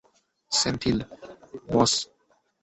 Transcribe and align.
Senthil, 0.51 0.97
বস। 1.69 1.91